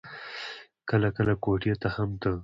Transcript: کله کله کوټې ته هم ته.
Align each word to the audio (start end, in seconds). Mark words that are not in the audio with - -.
کله 0.89 1.09
کله 1.17 1.33
کوټې 1.43 1.73
ته 1.81 1.87
هم 1.95 2.09
ته. 2.21 2.31